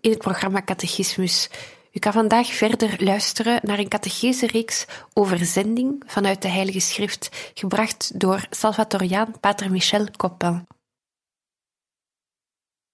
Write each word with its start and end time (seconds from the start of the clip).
in 0.00 0.10
het 0.10 0.18
programma 0.18 0.62
Catechismus. 0.62 1.50
U 1.92 1.98
kan 1.98 2.12
vandaag 2.12 2.46
verder 2.46 3.04
luisteren 3.04 3.60
naar 3.62 3.78
een 3.78 3.88
catechese-reeks 3.88 4.86
over 5.12 5.44
zending 5.44 6.02
vanuit 6.06 6.42
de 6.42 6.48
Heilige 6.48 6.80
Schrift, 6.80 7.52
gebracht 7.54 8.20
door 8.20 8.46
Salvatoriaan 8.50 9.40
Pater 9.40 9.70
Michel 9.70 10.06
Coppin. 10.16 10.66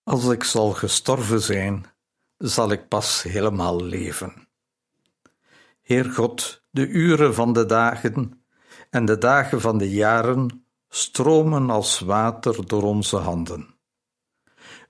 Als 0.02 0.28
ik 0.28 0.44
zal 0.44 0.70
gestorven 0.70 1.40
zijn, 1.40 1.86
zal 2.38 2.70
ik 2.70 2.88
pas 2.88 3.22
helemaal 3.22 3.82
leven. 3.82 4.48
Heer 5.82 6.04
God, 6.04 6.62
de 6.70 6.86
uren 6.86 7.34
van 7.34 7.52
de 7.52 7.66
dagen 7.66 8.44
en 8.90 9.04
de 9.04 9.18
dagen 9.18 9.60
van 9.60 9.78
de 9.78 9.90
jaren 9.90 10.66
stromen 10.88 11.70
als 11.70 12.00
water 12.00 12.66
door 12.66 12.82
onze 12.82 13.16
handen. 13.16 13.75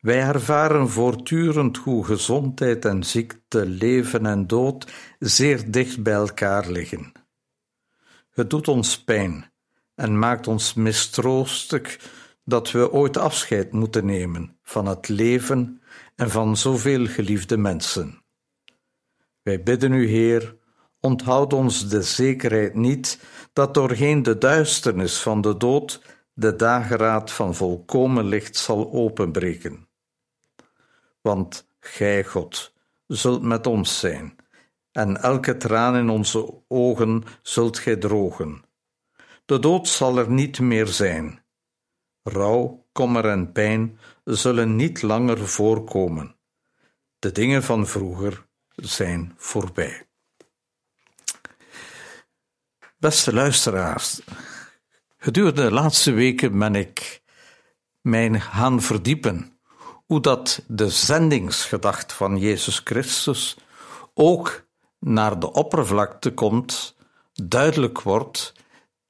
Wij 0.06 0.20
ervaren 0.20 0.88
voortdurend 0.88 1.76
hoe 1.76 2.04
gezondheid 2.04 2.84
en 2.84 3.04
ziekte, 3.04 3.66
leven 3.66 4.26
en 4.26 4.46
dood 4.46 4.92
zeer 5.18 5.70
dicht 5.70 6.02
bij 6.02 6.12
elkaar 6.12 6.70
liggen. 6.70 7.12
Het 8.30 8.50
doet 8.50 8.68
ons 8.68 9.04
pijn 9.04 9.52
en 9.94 10.18
maakt 10.18 10.46
ons 10.46 10.74
mistroostig 10.74 11.98
dat 12.44 12.70
we 12.70 12.92
ooit 12.92 13.16
afscheid 13.16 13.72
moeten 13.72 14.06
nemen 14.06 14.58
van 14.62 14.86
het 14.86 15.08
leven 15.08 15.82
en 16.16 16.30
van 16.30 16.56
zoveel 16.56 17.06
geliefde 17.06 17.56
mensen. 17.56 18.22
Wij 19.42 19.62
bidden 19.62 19.92
u, 19.92 20.06
Heer, 20.06 20.56
onthoud 21.00 21.52
ons 21.52 21.88
de 21.88 22.02
zekerheid 22.02 22.74
niet 22.74 23.20
dat 23.52 23.74
doorheen 23.74 24.22
de 24.22 24.38
duisternis 24.38 25.18
van 25.18 25.40
de 25.40 25.56
dood 25.56 26.02
de 26.32 26.56
dageraad 26.56 27.32
van 27.32 27.54
volkomen 27.54 28.24
licht 28.24 28.56
zal 28.56 28.92
openbreken 28.92 29.85
want 31.26 31.68
Gij, 31.80 32.24
God, 32.24 32.72
zult 33.06 33.42
met 33.42 33.66
ons 33.66 33.98
zijn, 33.98 34.36
en 34.92 35.16
elke 35.22 35.56
traan 35.56 35.96
in 35.96 36.08
onze 36.08 36.62
ogen 36.68 37.24
zult 37.42 37.78
Gij 37.78 37.96
drogen. 37.96 38.64
De 39.44 39.58
dood 39.58 39.88
zal 39.88 40.18
er 40.18 40.30
niet 40.30 40.60
meer 40.60 40.86
zijn. 40.86 41.42
Rouw, 42.22 42.86
kommer 42.92 43.24
en 43.28 43.52
pijn 43.52 43.98
zullen 44.24 44.76
niet 44.76 45.02
langer 45.02 45.48
voorkomen. 45.48 46.36
De 47.18 47.32
dingen 47.32 47.62
van 47.62 47.86
vroeger 47.86 48.46
zijn 48.74 49.34
voorbij. 49.36 50.06
Beste 52.98 53.32
luisteraars, 53.32 54.20
gedurende 55.16 55.62
de 55.62 55.70
laatste 55.70 56.12
weken 56.12 56.58
ben 56.58 56.74
ik 56.74 57.22
mij 58.00 58.40
gaan 58.40 58.82
verdiepen 58.82 59.55
hoe 60.06 60.20
dat 60.20 60.62
de 60.66 60.90
zendingsgedacht 60.90 62.12
van 62.12 62.38
Jezus 62.38 62.80
Christus 62.84 63.56
ook 64.14 64.66
naar 64.98 65.38
de 65.38 65.52
oppervlakte 65.52 66.34
komt, 66.34 66.96
duidelijk 67.32 68.00
wordt 68.00 68.52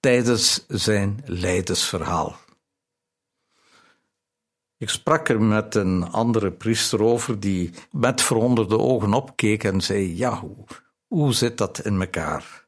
tijdens 0.01 0.65
zijn 0.69 1.23
lijdensverhaal. 1.25 2.37
Ik 4.79 4.89
sprak 4.89 5.29
er 5.29 5.43
met 5.43 5.75
een 5.75 6.11
andere 6.11 6.53
priester 6.53 7.03
over 7.03 7.41
die 7.41 7.75
met 7.91 8.23
verwonderde 8.23 8.78
ogen 8.78 9.13
opkeek 9.13 9.65
en 9.65 9.81
zei: 9.81 10.17
Ja, 10.17 10.41
hoe, 10.41 10.65
hoe 11.07 11.33
zit 11.33 11.59
dat 11.59 11.84
in 11.84 12.01
elkaar? 12.01 12.67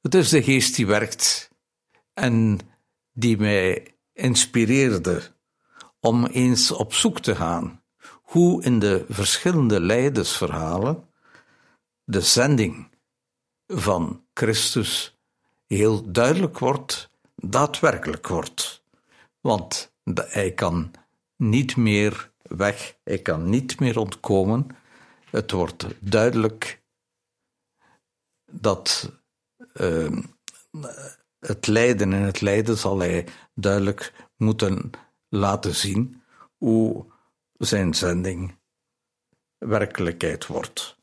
Het 0.00 0.14
is 0.14 0.28
de 0.28 0.42
geest 0.42 0.76
die 0.76 0.86
werkt 0.86 1.50
en 2.14 2.60
die 3.12 3.36
mij 3.36 3.94
inspireerde 4.12 5.35
om 6.06 6.26
eens 6.26 6.70
op 6.70 6.94
zoek 6.94 7.20
te 7.20 7.34
gaan 7.34 7.82
hoe 8.22 8.62
in 8.62 8.78
de 8.78 9.04
verschillende 9.08 9.80
leidersverhalen 9.80 11.08
de 12.04 12.20
zending 12.20 12.88
van 13.66 14.26
Christus 14.34 15.18
heel 15.66 16.12
duidelijk 16.12 16.58
wordt, 16.58 17.10
daadwerkelijk 17.34 18.28
wordt. 18.28 18.84
Want 19.40 19.94
hij 20.14 20.52
kan 20.52 20.90
niet 21.36 21.76
meer 21.76 22.32
weg, 22.42 22.96
hij 23.04 23.18
kan 23.18 23.48
niet 23.48 23.80
meer 23.80 23.98
ontkomen. 23.98 24.66
Het 25.30 25.50
wordt 25.50 25.86
duidelijk 25.98 26.82
dat 28.50 29.12
uh, 29.74 30.22
het 31.38 31.66
lijden 31.66 32.12
en 32.12 32.22
het 32.22 32.40
lijden 32.40 32.78
zal 32.78 32.98
hij 32.98 33.26
duidelijk 33.54 34.28
moeten 34.36 34.90
laten 35.28 35.74
zien 35.74 36.22
hoe 36.56 37.04
zijn 37.58 37.94
zending 37.94 38.56
werkelijkheid 39.58 40.46
wordt. 40.46 40.96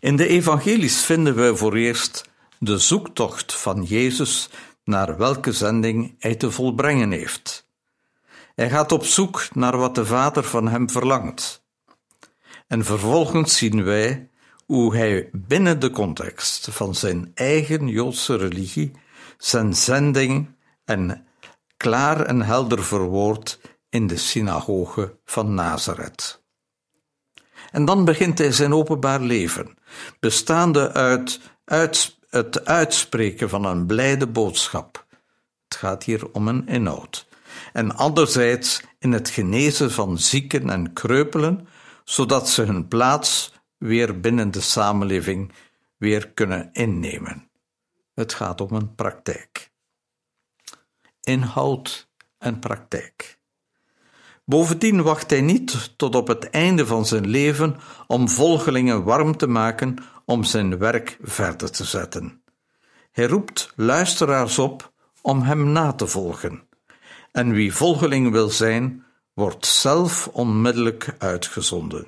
In 0.00 0.16
de 0.16 0.26
evangelies 0.26 1.04
vinden 1.04 1.34
we 1.34 1.56
voor 1.56 1.74
eerst 1.74 2.30
de 2.58 2.78
zoektocht 2.78 3.54
van 3.54 3.82
Jezus 3.82 4.48
naar 4.84 5.16
welke 5.16 5.52
zending 5.52 6.14
hij 6.18 6.34
te 6.34 6.50
volbrengen 6.50 7.10
heeft. 7.10 7.66
Hij 8.54 8.70
gaat 8.70 8.92
op 8.92 9.04
zoek 9.04 9.48
naar 9.54 9.76
wat 9.76 9.94
de 9.94 10.06
Vader 10.06 10.44
van 10.44 10.68
hem 10.68 10.90
verlangt. 10.90 11.64
En 12.66 12.84
vervolgens 12.84 13.56
zien 13.56 13.84
wij 13.84 14.30
hoe 14.66 14.96
hij 14.96 15.28
binnen 15.32 15.80
de 15.80 15.90
context 15.90 16.68
van 16.70 16.94
zijn 16.94 17.30
eigen 17.34 17.88
Joodse 17.88 18.36
religie 18.36 18.92
zijn 19.38 19.74
zending 19.74 20.48
en 20.84 21.26
klaar 21.82 22.20
en 22.26 22.42
helder 22.42 22.84
verwoord 22.84 23.60
in 23.88 24.06
de 24.06 24.16
synagoge 24.16 25.16
van 25.24 25.54
Nazareth. 25.54 26.42
En 27.70 27.84
dan 27.84 28.04
begint 28.04 28.38
hij 28.38 28.52
zijn 28.52 28.74
openbaar 28.74 29.20
leven, 29.20 29.78
bestaande 30.20 30.92
uit, 30.92 31.40
uit 31.64 32.18
het 32.28 32.64
uitspreken 32.64 33.48
van 33.48 33.64
een 33.64 33.86
blijde 33.86 34.26
boodschap. 34.26 35.06
Het 35.68 35.78
gaat 35.78 36.04
hier 36.04 36.32
om 36.32 36.48
een 36.48 36.68
inhoud. 36.68 37.26
En 37.72 37.96
anderzijds 37.96 38.82
in 38.98 39.12
het 39.12 39.28
genezen 39.28 39.90
van 39.90 40.18
zieken 40.18 40.70
en 40.70 40.92
kreupelen, 40.92 41.68
zodat 42.04 42.48
ze 42.48 42.62
hun 42.62 42.88
plaats 42.88 43.52
weer 43.78 44.20
binnen 44.20 44.50
de 44.50 44.60
samenleving 44.60 45.52
weer 45.96 46.28
kunnen 46.28 46.68
innemen. 46.72 47.48
Het 48.14 48.34
gaat 48.34 48.60
om 48.60 48.72
een 48.72 48.94
praktijk 48.94 49.71
inhoud 51.22 52.08
en 52.38 52.58
praktijk. 52.58 53.38
Bovendien 54.44 55.02
wacht 55.02 55.30
hij 55.30 55.40
niet 55.40 55.92
tot 55.96 56.14
op 56.14 56.28
het 56.28 56.50
einde 56.50 56.86
van 56.86 57.06
zijn 57.06 57.26
leven 57.26 57.76
om 58.06 58.28
volgelingen 58.28 59.04
warm 59.04 59.36
te 59.36 59.46
maken 59.46 59.96
om 60.24 60.44
zijn 60.44 60.78
werk 60.78 61.18
verder 61.22 61.70
te 61.70 61.84
zetten. 61.84 62.42
Hij 63.12 63.26
roept 63.26 63.72
luisteraars 63.76 64.58
op 64.58 64.92
om 65.20 65.42
hem 65.42 65.72
na 65.72 65.92
te 65.92 66.06
volgen. 66.06 66.62
En 67.32 67.52
wie 67.52 67.74
volgeling 67.74 68.30
wil 68.30 68.48
zijn, 68.48 69.04
wordt 69.34 69.66
zelf 69.66 70.28
onmiddellijk 70.32 71.14
uitgezonden. 71.18 72.06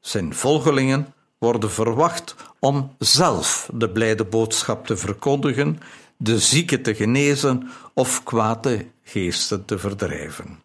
Zijn 0.00 0.34
volgelingen 0.34 1.14
worden 1.38 1.70
verwacht 1.70 2.34
om 2.58 2.94
zelf 2.98 3.70
de 3.72 3.90
blijde 3.90 4.24
boodschap 4.24 4.86
te 4.86 4.96
verkondigen 4.96 5.80
de 6.16 6.38
zieke 6.38 6.80
te 6.80 6.94
genezen 6.94 7.68
of 7.94 8.22
kwaad 8.22 8.62
te 8.62 8.86
geesten 9.02 9.64
te 9.64 9.78
verdrijven. 9.78 10.62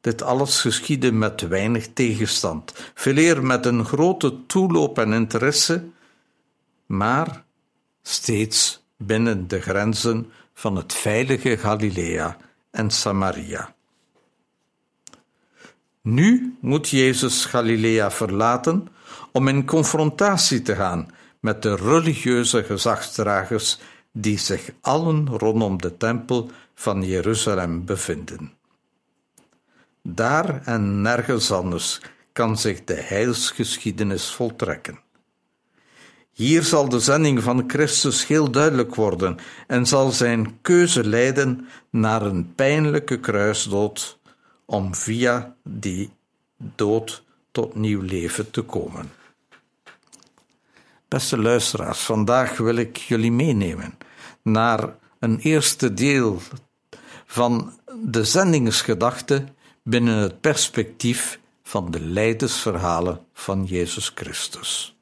Dit 0.00 0.22
alles 0.22 0.60
geschiedde 0.60 1.12
met 1.12 1.40
weinig 1.40 1.88
tegenstand, 1.92 2.72
veeleer 2.94 3.42
met 3.42 3.66
een 3.66 3.84
grote 3.84 4.46
toeloop 4.46 4.98
en 4.98 5.12
interesse, 5.12 5.84
maar 6.86 7.44
steeds 8.02 8.84
binnen 8.96 9.48
de 9.48 9.60
grenzen 9.60 10.30
van 10.54 10.76
het 10.76 10.92
veilige 10.92 11.56
Galilea 11.56 12.36
en 12.70 12.90
Samaria. 12.90 13.74
Nu 16.00 16.56
moet 16.60 16.88
Jezus 16.88 17.44
Galilea 17.44 18.10
verlaten 18.10 18.88
om 19.32 19.48
in 19.48 19.66
confrontatie 19.66 20.62
te 20.62 20.74
gaan 20.74 21.10
met 21.46 21.62
de 21.62 21.74
religieuze 21.74 22.64
gezagsdragers 22.64 23.78
die 24.12 24.38
zich 24.38 24.70
allen 24.80 25.28
rondom 25.28 25.80
de 25.80 25.96
tempel 25.96 26.50
van 26.74 27.02
Jeruzalem 27.02 27.84
bevinden. 27.84 28.52
Daar 30.02 30.62
en 30.64 31.02
nergens 31.02 31.50
anders 31.50 32.00
kan 32.32 32.58
zich 32.58 32.84
de 32.84 32.94
heilsgeschiedenis 32.94 34.30
voltrekken. 34.30 34.98
Hier 36.32 36.62
zal 36.62 36.88
de 36.88 37.00
zending 37.00 37.42
van 37.42 37.64
Christus 37.66 38.26
heel 38.26 38.50
duidelijk 38.50 38.94
worden 38.94 39.36
en 39.66 39.86
zal 39.86 40.10
zijn 40.10 40.58
keuze 40.62 41.04
leiden 41.04 41.68
naar 41.90 42.22
een 42.22 42.54
pijnlijke 42.54 43.20
kruisdood 43.20 44.18
om 44.64 44.94
via 44.94 45.54
die 45.62 46.10
dood 46.56 47.22
tot 47.50 47.74
nieuw 47.74 48.00
leven 48.00 48.50
te 48.50 48.62
komen. 48.62 49.10
Beste 51.08 51.38
luisteraars, 51.38 51.98
vandaag 51.98 52.56
wil 52.56 52.76
ik 52.76 52.96
jullie 52.96 53.32
meenemen 53.32 53.98
naar 54.42 54.96
een 55.18 55.38
eerste 55.38 55.94
deel 55.94 56.40
van 57.26 57.80
de 58.02 58.24
zendingsgedachte 58.24 59.44
binnen 59.82 60.16
het 60.16 60.40
perspectief 60.40 61.40
van 61.62 61.90
de 61.90 62.00
leidersverhalen 62.00 63.26
van 63.32 63.64
Jezus 63.64 64.12
Christus. 64.14 64.95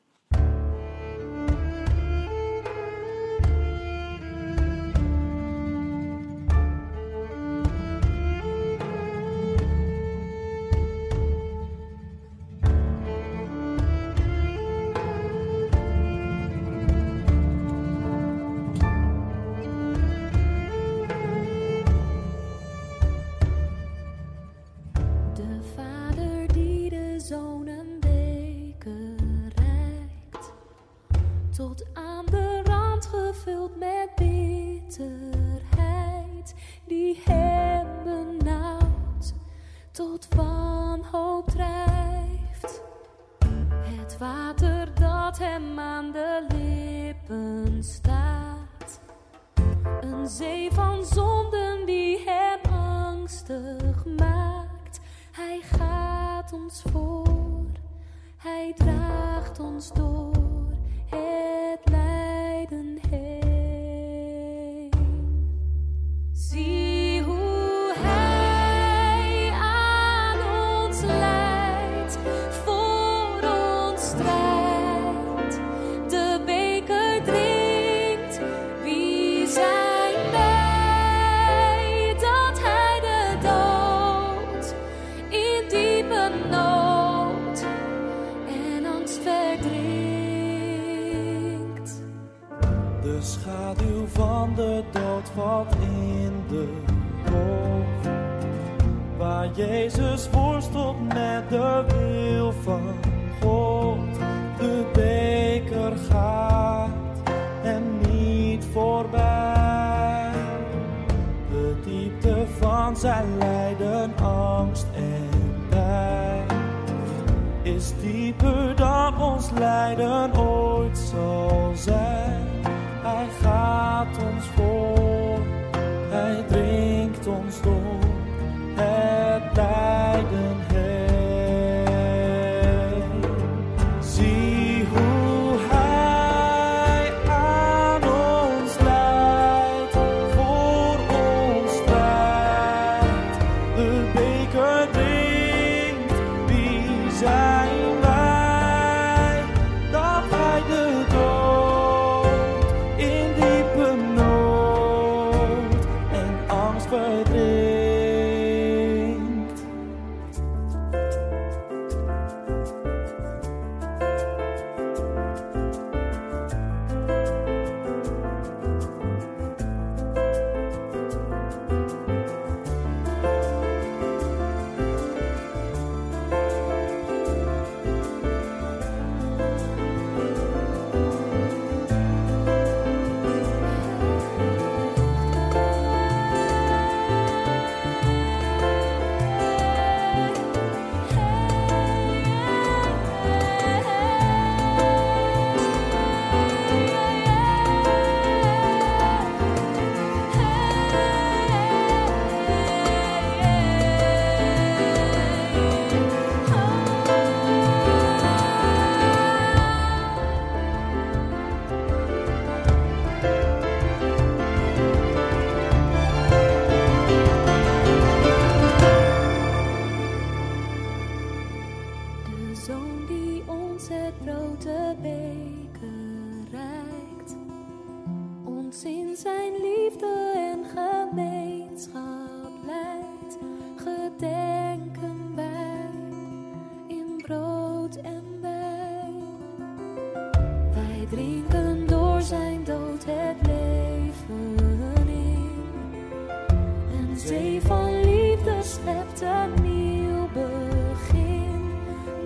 Zee 247.16 247.60
van 247.60 248.00
liefde 248.00 248.54
schept 248.62 249.20
een 249.20 249.62
nieuw 249.62 250.28
begin. 250.32 251.70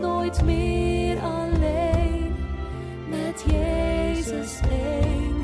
Nooit 0.01 0.43
meer 0.43 1.19
alleen, 1.21 2.35
met 3.09 3.45
Jezus 3.51 4.61
één, 4.71 5.35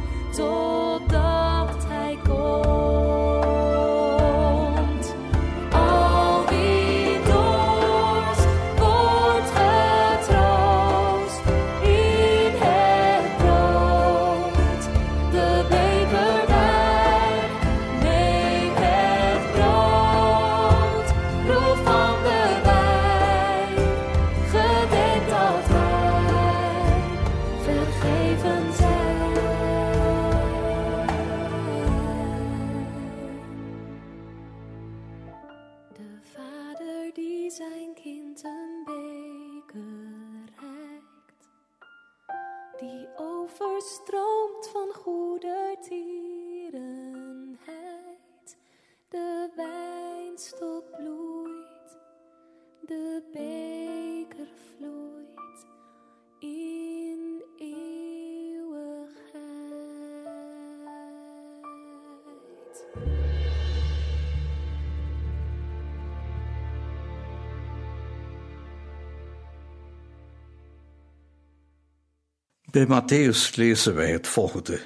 Bij 72.75 72.87
Matthäus 72.87 73.55
lezen 73.55 73.95
wij 73.95 74.11
het 74.11 74.27
volgende. 74.27 74.81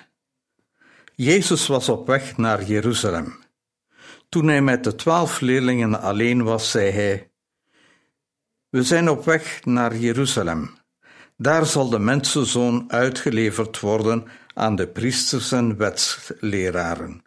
Jezus 1.14 1.66
was 1.66 1.88
op 1.88 2.06
weg 2.06 2.36
naar 2.36 2.64
Jeruzalem. 2.64 3.38
Toen 4.28 4.48
hij 4.48 4.62
met 4.62 4.84
de 4.84 4.94
twaalf 4.94 5.40
leerlingen 5.40 6.00
alleen 6.00 6.44
was, 6.44 6.70
zei 6.70 6.90
hij: 6.90 7.30
We 8.68 8.82
zijn 8.82 9.08
op 9.08 9.24
weg 9.24 9.64
naar 9.64 9.96
Jeruzalem. 9.96 10.78
Daar 11.36 11.66
zal 11.66 11.88
de 11.88 11.98
mensenzoon 11.98 12.84
uitgeleverd 12.92 13.80
worden 13.80 14.24
aan 14.54 14.76
de 14.76 14.88
priesters 14.88 15.52
en 15.52 15.76
wetsleraren. 15.76 17.22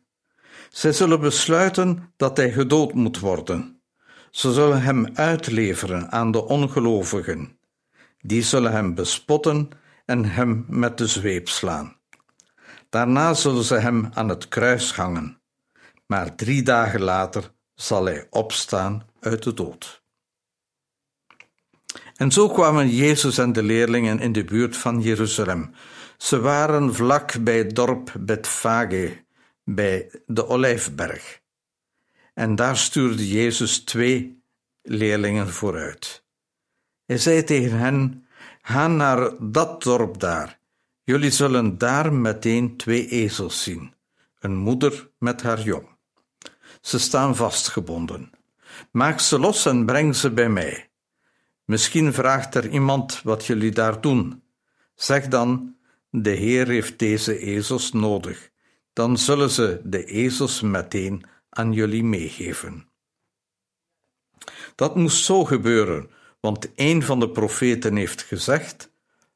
Zij 0.70 0.94
zullen 0.94 1.20
besluiten 1.20 2.14
dat 2.18 2.38
hij 2.38 2.52
gedood 2.52 2.94
moet 2.94 3.20
worden. 3.20 3.82
Ze 4.32 4.54
zullen 4.54 4.82
hem 4.82 5.08
uitleveren 5.14 6.12
aan 6.12 6.32
de 6.32 6.46
ongelovigen. 6.46 7.60
Die 8.20 8.44
zullen 8.44 8.72
hem 8.72 8.96
bespotten 8.96 9.80
en 10.12 10.26
hem 10.26 10.66
met 10.68 10.98
de 10.98 11.08
zweep 11.08 11.50
slaan. 11.50 11.96
Daarna 12.90 13.34
zullen 13.34 13.64
ze 13.64 13.76
hem 13.76 14.10
aan 14.14 14.30
het 14.30 14.48
kruis 14.48 14.94
hangen, 14.94 15.42
maar 16.06 16.36
drie 16.36 16.64
dagen 16.64 17.02
later 17.02 17.52
zal 17.76 18.06
hij 18.06 18.28
opstaan 18.30 19.08
uit 19.20 19.44
de 19.44 19.54
dood. 19.54 20.04
En 22.16 22.32
zo 22.32 22.50
kwamen 22.50 22.90
Jezus 22.90 23.38
en 23.38 23.54
de 23.54 23.64
leerlingen 23.64 24.20
in 24.20 24.32
de 24.32 24.44
buurt 24.44 24.78
van 24.78 25.02
Jeruzalem. 25.02 25.74
Ze 26.18 26.40
waren 26.40 26.96
vlak 26.96 27.44
bij 27.44 27.58
het 27.58 27.76
dorp 27.76 28.14
Betfage, 28.20 29.24
bij 29.64 30.12
de 30.26 30.48
Olijfberg. 30.48 31.42
En 32.34 32.56
daar 32.56 32.78
stuurde 32.78 33.28
Jezus 33.28 33.80
twee 33.80 34.44
leerlingen 34.82 35.50
vooruit. 35.50 36.24
Hij 37.06 37.18
zei 37.18 37.44
tegen 37.44 37.78
hen: 37.78 38.26
Ga 38.62 38.88
naar 38.88 39.32
dat 39.40 39.84
dorp 39.84 40.20
daar. 40.20 40.60
Jullie 41.04 41.32
zullen 41.32 41.78
daar 41.78 42.14
meteen 42.14 42.78
twee 42.78 43.08
ezels 43.08 43.64
zien, 43.64 43.94
een 44.40 44.56
moeder 44.56 45.10
met 45.18 45.42
haar 45.42 45.62
jong. 45.62 45.88
Ze 46.82 47.00
staan 47.00 47.36
vastgebonden. 47.36 48.32
Maak 48.92 49.20
ze 49.20 49.40
los 49.40 49.66
en 49.66 49.86
breng 49.86 50.16
ze 50.16 50.32
bij 50.32 50.50
mij. 50.50 50.90
Misschien 51.66 52.14
vraagt 52.14 52.56
er 52.56 52.70
iemand 52.70 53.22
wat 53.24 53.46
jullie 53.46 53.72
daar 53.72 54.02
doen. 54.02 54.44
Zeg 54.96 55.28
dan: 55.28 55.76
De 56.10 56.30
Heer 56.30 56.68
heeft 56.68 57.00
deze 57.00 57.40
ezels 57.40 57.92
nodig. 57.92 58.50
Dan 58.94 59.18
zullen 59.18 59.50
ze 59.50 59.82
de 59.84 60.06
ezels 60.06 60.62
meteen 60.62 61.24
aan 61.50 61.74
jullie 61.74 62.04
meegeven. 62.04 62.88
Dat 64.76 64.96
moest 64.96 65.24
zo 65.24 65.46
gebeuren, 65.46 66.10
want 66.42 66.72
een 66.76 67.04
van 67.04 67.20
de 67.20 67.30
profeten 67.30 67.96
heeft 67.96 68.22
gezegd: 68.22 68.92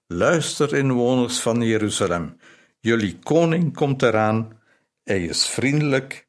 Luister, 0.08 0.74
inwoners 0.74 1.40
van 1.40 1.62
Jeruzalem, 1.62 2.38
jullie 2.80 3.20
koning 3.20 3.76
komt 3.76 4.02
eraan. 4.02 4.60
Hij 5.04 5.24
is 5.24 5.48
vriendelijk, 5.48 6.28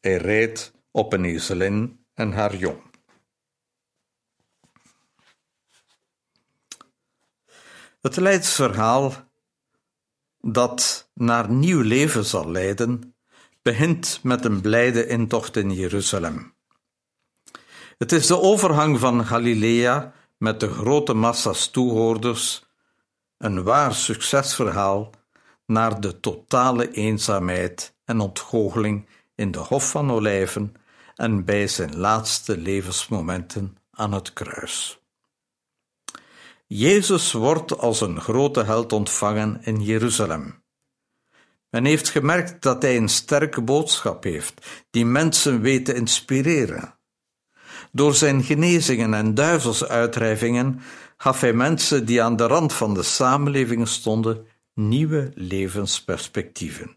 hij 0.00 0.16
rijdt 0.16 0.72
op 0.90 1.12
een 1.12 1.24
ezelin 1.24 2.04
en 2.14 2.32
haar 2.32 2.56
jong. 2.56 2.82
Het 8.00 8.16
leidsverhaal 8.16 9.12
dat 10.40 11.10
naar 11.14 11.50
nieuw 11.50 11.80
leven 11.80 12.24
zal 12.24 12.50
leiden, 12.50 13.16
begint 13.62 14.20
met 14.22 14.44
een 14.44 14.60
blijde 14.60 15.06
intocht 15.06 15.56
in 15.56 15.72
Jeruzalem. 15.72 16.54
Het 17.98 18.12
is 18.12 18.26
de 18.26 18.40
overgang 18.40 18.98
van 18.98 19.26
Galilea 19.26 20.12
met 20.38 20.60
de 20.60 20.68
grote 20.68 21.14
massa's 21.14 21.70
toehoorders, 21.70 22.64
een 23.38 23.62
waar 23.62 23.94
succesverhaal 23.94 25.10
naar 25.66 26.00
de 26.00 26.20
totale 26.20 26.90
eenzaamheid 26.90 27.94
en 28.04 28.20
ontgoocheling 28.20 29.06
in 29.34 29.50
de 29.50 29.58
Hof 29.58 29.90
van 29.90 30.10
Olijven 30.10 30.74
en 31.14 31.44
bij 31.44 31.68
zijn 31.68 31.96
laatste 31.96 32.58
levensmomenten 32.58 33.76
aan 33.90 34.12
het 34.12 34.32
kruis. 34.32 34.98
Jezus 36.66 37.32
wordt 37.32 37.78
als 37.78 38.00
een 38.00 38.20
grote 38.20 38.62
held 38.62 38.92
ontvangen 38.92 39.60
in 39.62 39.82
Jeruzalem. 39.82 40.62
Men 41.70 41.84
heeft 41.84 42.08
gemerkt 42.08 42.62
dat 42.62 42.82
hij 42.82 42.96
een 42.96 43.08
sterke 43.08 43.62
boodschap 43.62 44.24
heeft, 44.24 44.84
die 44.90 45.06
mensen 45.06 45.60
weet 45.60 45.84
te 45.84 45.94
inspireren. 45.94 46.94
Door 47.94 48.14
zijn 48.14 48.42
genezingen 48.42 49.14
en 49.14 49.34
duivelsuitdrijvingen 49.34 50.80
gaf 51.16 51.40
hij 51.40 51.52
mensen 51.52 52.06
die 52.06 52.22
aan 52.22 52.36
de 52.36 52.46
rand 52.46 52.72
van 52.72 52.94
de 52.94 53.02
samenleving 53.02 53.88
stonden 53.88 54.46
nieuwe 54.72 55.32
levensperspectieven. 55.34 56.96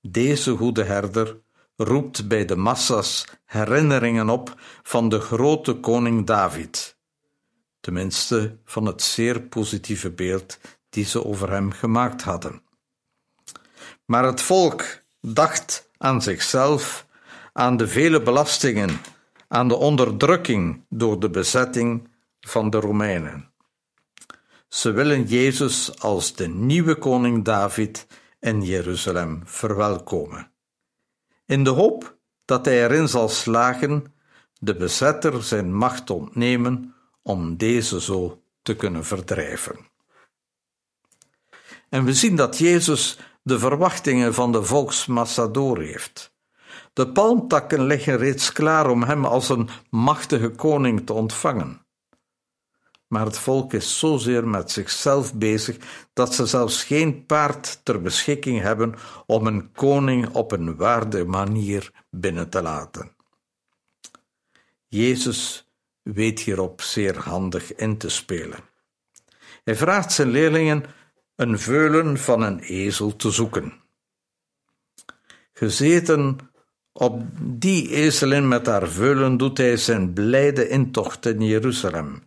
Deze 0.00 0.56
goede 0.56 0.84
herder 0.84 1.40
roept 1.76 2.28
bij 2.28 2.44
de 2.44 2.56
massa's 2.56 3.24
herinneringen 3.44 4.28
op 4.28 4.60
van 4.82 5.08
de 5.08 5.20
grote 5.20 5.74
koning 5.74 6.26
David, 6.26 6.96
tenminste 7.80 8.58
van 8.64 8.86
het 8.86 9.02
zeer 9.02 9.40
positieve 9.40 10.10
beeld 10.10 10.58
die 10.90 11.04
ze 11.04 11.24
over 11.24 11.50
hem 11.50 11.72
gemaakt 11.72 12.22
hadden. 12.22 12.62
Maar 14.04 14.24
het 14.24 14.40
volk 14.40 14.84
dacht 15.20 15.90
aan 15.96 16.22
zichzelf, 16.22 17.08
aan 17.52 17.76
de 17.76 17.88
vele 17.88 18.22
belastingen, 18.22 19.00
aan 19.48 19.68
de 19.68 19.76
onderdrukking 19.76 20.84
door 20.88 21.20
de 21.20 21.30
bezetting 21.30 22.08
van 22.40 22.70
de 22.70 22.80
Romeinen. 22.80 23.50
Ze 24.68 24.90
willen 24.90 25.24
Jezus 25.24 26.00
als 26.00 26.34
de 26.34 26.48
nieuwe 26.48 26.94
koning 26.94 27.44
David 27.44 28.06
in 28.40 28.62
Jeruzalem 28.62 29.42
verwelkomen, 29.44 30.50
in 31.46 31.64
de 31.64 31.70
hoop 31.70 32.18
dat 32.44 32.64
hij 32.64 32.84
erin 32.84 33.08
zal 33.08 33.28
slagen 33.28 34.14
de 34.58 34.76
bezetter 34.76 35.42
zijn 35.42 35.74
macht 35.74 36.10
ontnemen 36.10 36.94
om 37.22 37.56
deze 37.56 38.00
zo 38.00 38.42
te 38.62 38.76
kunnen 38.76 39.04
verdrijven. 39.04 39.76
En 41.88 42.04
we 42.04 42.14
zien 42.14 42.36
dat 42.36 42.58
Jezus 42.58 43.18
de 43.42 43.58
verwachtingen 43.58 44.34
van 44.34 44.52
de 44.52 44.62
volksmassa 44.62 45.46
doorheeft. 45.46 46.32
De 46.92 47.12
palmtakken 47.12 47.82
liggen 47.82 48.16
reeds 48.16 48.52
klaar 48.52 48.90
om 48.90 49.02
hem 49.02 49.24
als 49.24 49.48
een 49.48 49.68
machtige 49.90 50.48
koning 50.48 51.06
te 51.06 51.12
ontvangen. 51.12 51.86
Maar 53.06 53.24
het 53.24 53.38
volk 53.38 53.72
is 53.72 53.98
zozeer 53.98 54.48
met 54.48 54.70
zichzelf 54.70 55.34
bezig 55.34 55.76
dat 56.12 56.34
ze 56.34 56.46
zelfs 56.46 56.84
geen 56.84 57.26
paard 57.26 57.84
ter 57.84 58.02
beschikking 58.02 58.60
hebben 58.60 58.94
om 59.26 59.46
een 59.46 59.72
koning 59.72 60.28
op 60.28 60.52
een 60.52 60.76
waardige 60.76 61.24
manier 61.24 61.92
binnen 62.10 62.48
te 62.48 62.62
laten. 62.62 63.16
Jezus 64.88 65.68
weet 66.02 66.40
hierop 66.40 66.80
zeer 66.80 67.18
handig 67.18 67.74
in 67.74 67.98
te 67.98 68.08
spelen. 68.08 68.60
Hij 69.64 69.76
vraagt 69.76 70.12
zijn 70.12 70.28
leerlingen 70.28 70.84
een 71.36 71.58
veulen 71.58 72.18
van 72.18 72.42
een 72.42 72.60
ezel 72.60 73.16
te 73.16 73.30
zoeken. 73.30 73.72
Gezeten 75.52 76.49
op 77.00 77.22
die 77.42 77.90
ezelin 77.90 78.48
met 78.48 78.66
haar 78.66 78.88
veulen 78.88 79.36
doet 79.36 79.58
hij 79.58 79.76
zijn 79.76 80.12
blijde 80.12 80.68
intocht 80.68 81.26
in 81.26 81.42
Jeruzalem. 81.42 82.22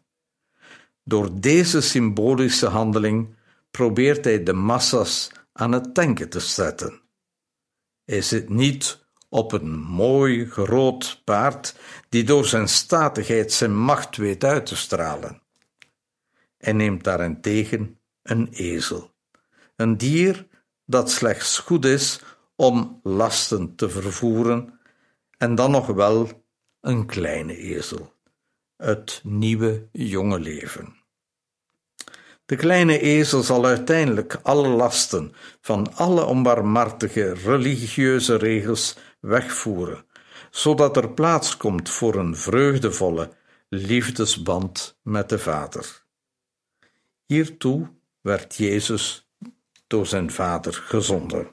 Door 1.03 1.29
deze 1.33 1.81
symbolische 1.81 2.67
handeling 2.67 3.35
probeert 3.71 4.25
hij 4.25 4.43
de 4.43 4.53
massa's 4.53 5.31
aan 5.51 5.71
het 5.71 5.95
denken 5.95 6.29
te 6.29 6.39
zetten. 6.39 7.01
Hij 8.05 8.21
zit 8.21 8.49
niet 8.49 9.05
op 9.29 9.51
een 9.51 9.79
mooi 9.79 10.49
groot 10.49 11.21
paard 11.23 11.75
die 12.09 12.23
door 12.23 12.45
zijn 12.45 12.67
statigheid 12.67 13.51
zijn 13.51 13.77
macht 13.77 14.17
weet 14.17 14.43
uit 14.43 14.65
te 14.65 14.75
stralen. 14.75 15.41
Hij 16.57 16.73
neemt 16.73 17.03
daarentegen 17.03 17.99
een 18.23 18.47
ezel, 18.51 19.13
een 19.75 19.97
dier 19.97 20.47
dat 20.85 21.11
slechts 21.11 21.59
goed 21.59 21.85
is 21.85 22.19
om 22.55 23.00
lasten 23.03 23.75
te 23.75 23.89
vervoeren, 23.89 24.79
en 25.38 25.55
dan 25.55 25.72
nog 25.72 25.88
wel 25.88 26.29
een 26.81 27.05
kleine 27.05 27.57
ezel, 27.57 28.13
het 28.77 29.22
nieuwe 29.24 29.88
jonge 29.91 30.39
leven. 30.39 31.01
De 32.45 32.55
kleine 32.55 33.00
ezel 33.00 33.41
zal 33.43 33.65
uiteindelijk 33.65 34.39
alle 34.43 34.67
lasten 34.67 35.33
van 35.62 35.95
alle 35.95 36.25
onbarmhartige 36.25 37.33
religieuze 37.33 38.36
regels 38.36 38.98
wegvoeren, 39.19 40.05
zodat 40.51 40.98
er 40.98 41.10
plaats 41.12 41.57
komt 41.57 41.89
voor 41.89 42.15
een 42.15 42.36
vreugdevolle 42.36 43.31
liefdesband 43.69 45.00
met 45.01 45.29
de 45.29 45.39
Vader. 45.39 46.03
Hiertoe 47.25 47.89
werd 48.22 48.55
Jezus 48.55 49.29
door 49.88 50.05
zijn 50.05 50.31
Vader 50.31 50.74
gezonden. 50.74 51.48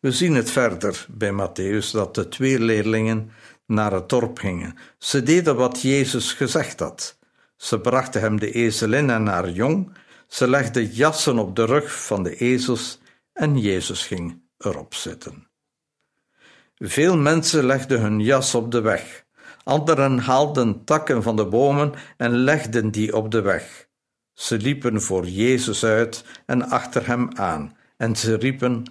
We 0.00 0.12
zien 0.12 0.34
het 0.34 0.50
verder 0.50 1.06
bij 1.08 1.32
Matthäus 1.32 1.90
dat 1.92 2.14
de 2.14 2.28
twee 2.28 2.60
leerlingen 2.60 3.30
naar 3.66 3.92
het 3.92 4.08
dorp 4.08 4.38
gingen. 4.38 4.76
Ze 4.98 5.22
deden 5.22 5.56
wat 5.56 5.82
Jezus 5.82 6.32
gezegd 6.32 6.80
had. 6.80 7.18
Ze 7.56 7.80
brachten 7.80 8.20
hem 8.20 8.38
de 8.40 8.52
ezelin 8.52 9.10
en 9.10 9.26
haar 9.26 9.50
jong. 9.50 9.96
Ze 10.26 10.48
legden 10.48 10.86
jassen 10.86 11.38
op 11.38 11.56
de 11.56 11.64
rug 11.64 12.04
van 12.04 12.22
de 12.22 12.36
ezels 12.36 13.00
en 13.32 13.58
Jezus 13.58 14.06
ging 14.06 14.40
erop 14.58 14.94
zitten. 14.94 15.48
Veel 16.78 17.16
mensen 17.16 17.64
legden 17.64 18.00
hun 18.00 18.20
jas 18.20 18.54
op 18.54 18.70
de 18.70 18.80
weg. 18.80 19.24
Anderen 19.64 20.18
haalden 20.18 20.84
takken 20.84 21.22
van 21.22 21.36
de 21.36 21.46
bomen 21.46 21.92
en 22.16 22.30
legden 22.30 22.90
die 22.90 23.16
op 23.16 23.30
de 23.30 23.40
weg. 23.40 23.88
Ze 24.34 24.56
liepen 24.56 25.02
voor 25.02 25.26
Jezus 25.26 25.84
uit 25.84 26.24
en 26.46 26.68
achter 26.68 27.06
hem 27.06 27.28
aan, 27.34 27.76
en 27.96 28.16
ze 28.16 28.34
riepen: 28.36 28.84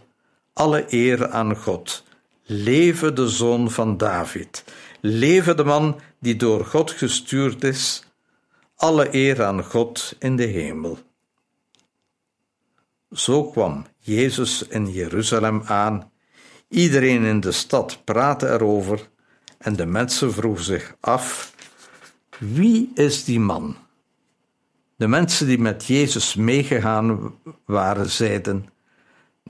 Alle 0.55 0.85
eer 0.89 1.29
aan 1.31 1.55
God. 1.55 2.03
Leve 2.43 3.13
de 3.13 3.29
zoon 3.29 3.71
van 3.71 3.97
David. 3.97 4.63
Leve 5.01 5.55
de 5.55 5.63
man 5.63 5.99
die 6.19 6.35
door 6.35 6.65
God 6.65 6.91
gestuurd 6.91 7.63
is. 7.63 8.03
Alle 8.75 9.15
eer 9.15 9.43
aan 9.43 9.63
God 9.63 10.15
in 10.19 10.35
de 10.35 10.43
hemel. 10.45 10.97
Zo 13.11 13.43
kwam 13.43 13.85
Jezus 13.99 14.67
in 14.67 14.91
Jeruzalem 14.91 15.61
aan. 15.65 16.11
Iedereen 16.69 17.23
in 17.23 17.39
de 17.39 17.51
stad 17.51 18.01
praatte 18.03 18.47
erover 18.47 19.09
en 19.57 19.75
de 19.75 19.85
mensen 19.85 20.33
vroegen 20.33 20.65
zich 20.65 20.95
af: 20.99 21.53
wie 22.37 22.91
is 22.93 23.23
die 23.23 23.39
man? 23.39 23.75
De 24.95 25.07
mensen 25.07 25.47
die 25.47 25.59
met 25.59 25.85
Jezus 25.85 26.35
meegegaan 26.35 27.35
waren, 27.65 28.09
zeiden: 28.09 28.69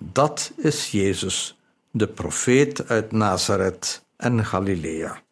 Dat 0.02 0.52
is 0.56 0.92
Jezus, 0.92 1.58
de 1.92 2.08
profeet 2.08 2.88
uit 2.88 3.12
Nazareth 3.12 4.06
en 4.16 4.46
Galilea. 4.46 5.24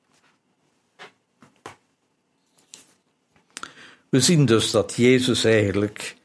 We 4.10 4.22
zien 4.22 4.46
dus 4.46 4.72
dat 4.72 4.94
Jezus 4.96 5.44
eigenlijk 5.44 6.16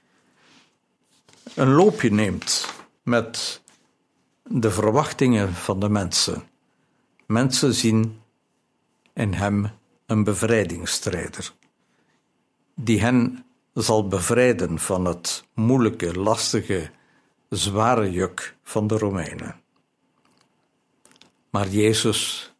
een 1.54 1.72
loopje 1.72 2.10
neemt 2.10 2.74
met 3.02 3.60
de 4.42 4.70
verwachtingen 4.70 5.54
van 5.54 5.80
de 5.80 5.88
mensen. 5.88 6.48
Mensen 7.26 7.74
zien 7.74 8.20
in 9.12 9.32
hem 9.32 9.70
een 10.06 10.24
bevrijdingsstrijder, 10.24 11.52
die 12.74 13.00
hen 13.00 13.44
zal 13.74 14.08
bevrijden 14.08 14.78
van 14.78 15.04
het 15.04 15.44
moeilijke, 15.54 16.18
lastige, 16.18 16.90
zware 17.48 18.10
juk 18.10 18.56
van 18.62 18.86
de 18.86 18.98
Romeinen. 18.98 19.60
Maar 21.50 21.68
Jezus, 21.68 22.52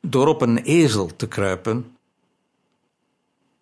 door 0.00 0.26
op 0.26 0.40
een 0.40 0.58
ezel 0.58 1.16
te 1.16 1.28
kruipen, 1.28 1.96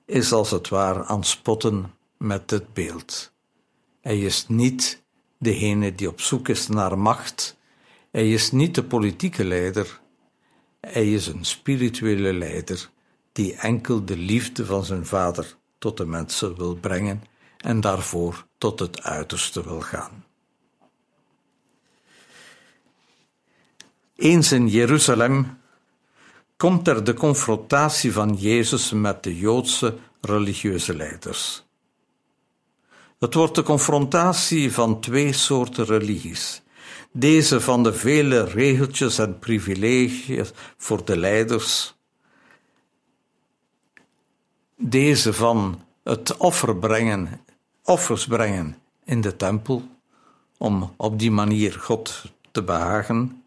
is 0.05 0.33
als 0.33 0.51
het 0.51 0.69
ware 0.69 1.05
aan 1.05 1.25
spotten 1.25 1.95
met 2.17 2.51
het 2.51 2.73
beeld. 2.73 3.33
Hij 4.01 4.19
is 4.19 4.49
niet 4.49 5.03
degene 5.39 5.95
die 5.95 6.09
op 6.09 6.21
zoek 6.21 6.49
is 6.49 6.69
naar 6.69 6.99
macht. 6.99 7.57
Hij 8.11 8.33
is 8.33 8.51
niet 8.51 8.75
de 8.75 8.85
politieke 8.85 9.45
leider. 9.45 10.01
Hij 10.81 11.13
is 11.13 11.27
een 11.27 11.45
spirituele 11.45 12.33
leider 12.33 12.91
die 13.33 13.55
enkel 13.55 14.05
de 14.05 14.17
liefde 14.17 14.67
van 14.67 14.85
zijn 14.85 15.07
vader 15.07 15.57
tot 15.79 15.97
de 15.97 16.07
mensen 16.07 16.57
wil 16.57 16.75
brengen 16.75 17.23
en 17.57 17.81
daarvoor 17.81 18.47
tot 18.65 18.79
het 18.79 19.03
uiterste 19.03 19.65
wil 19.65 19.81
gaan. 19.81 20.25
Eens 24.17 24.53
in 24.53 24.69
Jeruzalem 24.69 25.59
komt 26.57 26.89
er 26.89 27.05
de 27.05 27.15
confrontatie 27.15 28.13
van 28.13 28.35
Jezus 28.35 28.93
met 28.93 29.23
de 29.23 29.39
Joodse 29.39 29.97
religieuze 30.21 30.97
leiders. 30.97 31.65
Het 33.19 33.35
wordt 33.35 33.55
de 33.55 33.63
confrontatie 33.63 34.73
van 34.73 35.01
twee 35.01 35.33
soorten 35.33 35.85
religies. 35.85 36.63
Deze 37.13 37.61
van 37.61 37.83
de 37.83 37.93
vele 37.93 38.45
regeltjes 38.45 39.19
en 39.19 39.39
privilegies 39.39 40.51
voor 40.77 41.05
de 41.05 41.17
leiders. 41.17 41.95
Deze 44.77 45.33
van 45.33 45.85
het 46.03 46.37
offer 46.37 46.77
brengen, 46.77 47.44
offers 47.85 48.27
brengen 48.27 48.77
in 49.05 49.21
de 49.21 49.37
tempel, 49.37 49.89
om 50.59 50.95
op 50.97 51.19
die 51.19 51.31
manier 51.31 51.73
God 51.73 52.33
te 52.51 52.63
behagen. 52.63 53.45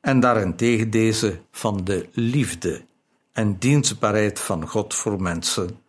En 0.00 0.20
daarentegen 0.20 0.90
deze 0.90 1.40
van 1.50 1.84
de 1.84 2.08
liefde 2.12 2.84
en 3.32 3.58
dienstbaarheid 3.58 4.40
van 4.40 4.68
God 4.68 4.94
voor 4.94 5.22
mensen, 5.22 5.80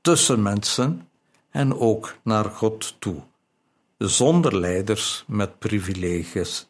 tussen 0.00 0.42
mensen 0.42 1.08
en 1.50 1.78
ook 1.78 2.16
naar 2.22 2.44
God 2.44 2.96
toe, 2.98 3.22
zonder 3.98 4.58
leiders 4.58 5.24
met 5.26 5.58
privileges, 5.58 6.68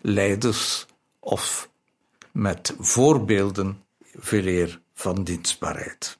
leiders 0.00 0.86
of 1.20 1.70
met 2.32 2.74
voorbeelden 2.78 3.82
veeleer 4.14 4.80
van 4.94 5.24
dienstbaarheid. 5.24 6.17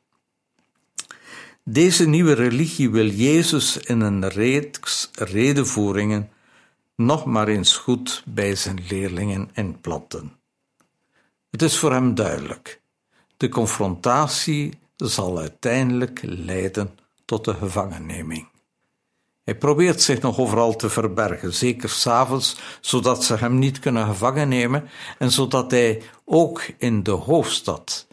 Deze 1.70 2.08
nieuwe 2.08 2.32
religie 2.32 2.90
wil 2.90 3.06
Jezus 3.06 3.76
in 3.76 4.00
een 4.00 4.28
reeks 4.28 5.10
redenvoeringen 5.14 6.30
nog 6.96 7.24
maar 7.24 7.48
eens 7.48 7.76
goed 7.76 8.22
bij 8.26 8.54
zijn 8.54 8.84
leerlingen 8.88 9.50
inplanten. 9.54 10.32
Het 11.50 11.62
is 11.62 11.78
voor 11.78 11.92
hem 11.92 12.14
duidelijk: 12.14 12.80
de 13.36 13.48
confrontatie 13.48 14.78
zal 14.96 15.38
uiteindelijk 15.38 16.20
leiden 16.22 16.98
tot 17.24 17.44
de 17.44 17.54
gevangenneming. 17.54 18.48
Hij 19.44 19.56
probeert 19.56 20.02
zich 20.02 20.20
nog 20.20 20.38
overal 20.38 20.76
te 20.76 20.90
verbergen, 20.90 21.54
zeker 21.54 21.88
s'avonds, 21.88 22.56
zodat 22.80 23.24
ze 23.24 23.36
hem 23.36 23.58
niet 23.58 23.78
kunnen 23.78 24.06
gevangen 24.06 24.48
nemen 24.48 24.88
en 25.18 25.30
zodat 25.30 25.70
hij 25.70 26.02
ook 26.24 26.62
in 26.78 27.02
de 27.02 27.10
hoofdstad, 27.10 28.06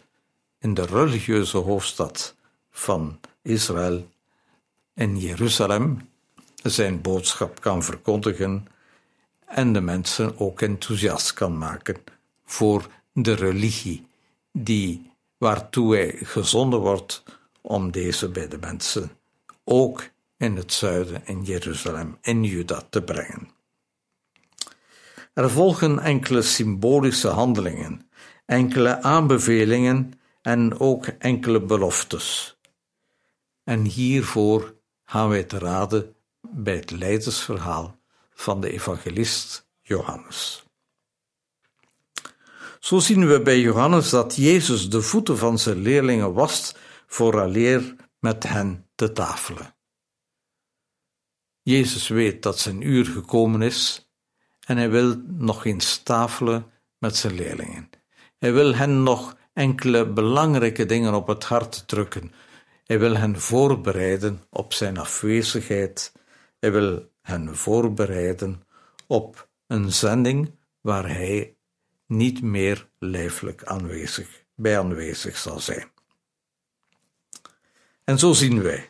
in 0.60 0.74
de 0.74 0.86
religieuze 0.86 1.58
hoofdstad 1.58 2.36
van 2.72 3.20
Israël, 3.46 4.08
in 4.94 5.18
Jeruzalem 5.18 6.10
zijn 6.64 7.02
boodschap 7.02 7.62
kan 7.62 7.84
verkondigen 7.84 8.68
en 9.46 9.74
de 9.74 9.82
mensen 9.82 10.40
ook 10.40 10.62
enthousiast 10.62 11.34
kan 11.34 11.58
maken 11.58 11.98
voor 12.46 12.88
de 13.14 13.34
religie 13.34 14.08
die, 14.52 15.12
waartoe 15.38 15.96
hij 15.96 16.12
gezonden 16.22 16.80
wordt 16.80 17.24
om 17.62 17.92
deze 17.92 18.30
bij 18.30 18.48
de 18.48 18.58
mensen 18.58 19.12
ook 19.64 20.10
in 20.38 20.56
het 20.56 20.74
zuiden, 20.74 21.22
in 21.26 21.44
Jeruzalem, 21.44 22.18
in 22.22 22.44
Juda 22.44 22.82
te 22.90 23.02
brengen. 23.02 23.50
Er 25.34 25.50
volgen 25.50 26.00
enkele 26.00 26.42
symbolische 26.42 27.28
handelingen, 27.28 28.10
enkele 28.46 29.02
aanbevelingen 29.02 30.14
en 30.42 30.80
ook 30.80 31.06
enkele 31.06 31.62
beloftes. 31.62 32.55
En 33.66 33.84
hiervoor 33.84 34.76
gaan 35.04 35.30
wij 35.30 35.44
te 35.44 35.58
raden 35.58 36.16
bij 36.42 36.76
het 36.76 36.92
leidersverhaal 36.92 38.00
van 38.30 38.62
de 38.62 38.72
evangelist 38.72 39.68
Johannes. 39.82 40.66
Zo 42.80 43.00
zien 43.00 43.28
we 43.28 43.42
bij 43.42 43.60
Johannes 43.60 44.10
dat 44.10 44.36
Jezus 44.36 44.90
de 44.90 45.02
voeten 45.02 45.38
van 45.38 45.60
zijn 45.60 45.78
leerlingen 45.78 46.34
wast 46.34 46.80
vooraleer 47.08 47.96
met 48.20 48.44
hen 48.44 48.90
te 48.96 49.12
tafelen. 49.12 49.76
Jezus 51.62 52.08
weet 52.08 52.44
dat 52.44 52.60
zijn 52.60 52.82
uur 52.82 53.06
gekomen 53.06 53.62
is 53.62 54.10
en 54.60 54.78
hij 54.78 54.90
wil 54.90 55.22
nog 55.28 55.66
eens 55.66 55.98
tafelen 55.98 56.72
met 56.98 57.16
zijn 57.16 57.36
leerlingen. 57.36 57.90
Hij 58.38 58.54
wil 58.54 58.76
hen 58.76 59.04
nog 59.04 59.38
enkele 59.54 60.10
belangrijke 60.10 60.86
dingen 60.86 61.14
op 61.14 61.28
het 61.28 61.44
hart 61.44 61.88
drukken. 61.88 62.34
Hij 62.86 63.00
wil 63.00 63.16
hen 63.16 63.40
voorbereiden 63.40 64.44
op 64.50 64.74
zijn 64.74 64.98
afwezigheid. 64.98 66.12
Hij 66.60 66.72
wil 66.72 67.12
hen 67.22 67.56
voorbereiden 67.56 68.64
op 69.08 69.48
een 69.68 69.92
zending 69.92 70.52
waar 70.82 71.08
hij 71.10 71.56
niet 72.06 72.42
meer 72.42 72.88
lijfelijk 73.00 73.64
aanwezig, 73.64 74.44
bij 74.56 74.80
aanwezig 74.80 75.38
zal 75.38 75.60
zijn. 75.60 75.92
En 78.04 78.20
zo 78.20 78.34
zien 78.34 78.62
wij 78.62 78.90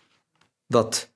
dat 0.67 1.09